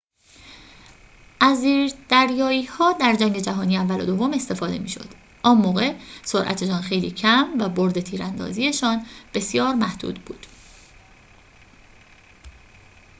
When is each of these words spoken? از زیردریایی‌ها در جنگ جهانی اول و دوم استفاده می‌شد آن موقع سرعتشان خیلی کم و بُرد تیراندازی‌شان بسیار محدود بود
از 1.41 1.61
زیردریایی‌ها 1.61 2.93
در 2.93 3.15
جنگ 3.15 3.37
جهانی 3.37 3.77
اول 3.77 4.01
و 4.01 4.05
دوم 4.05 4.33
استفاده 4.33 4.79
می‌شد 4.79 5.13
آن 5.43 5.57
موقع 5.57 5.95
سرعتشان 6.23 6.81
خیلی 6.81 7.11
کم 7.11 7.57
و 7.61 7.69
بُرد 7.69 7.99
تیراندازی‌شان 7.99 9.05
بسیار 9.33 9.73
محدود 9.75 10.15
بود 10.25 10.45